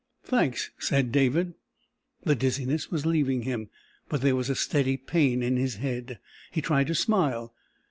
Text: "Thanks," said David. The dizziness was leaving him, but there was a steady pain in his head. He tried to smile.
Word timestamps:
"Thanks," 0.23 0.71
said 0.79 1.11
David. 1.11 1.53
The 2.23 2.33
dizziness 2.33 2.89
was 2.89 3.05
leaving 3.05 3.43
him, 3.43 3.69
but 4.09 4.21
there 4.21 4.35
was 4.35 4.49
a 4.49 4.55
steady 4.55 4.97
pain 4.97 5.43
in 5.43 5.57
his 5.57 5.75
head. 5.75 6.17
He 6.49 6.59
tried 6.59 6.87
to 6.87 6.95
smile. 6.95 7.53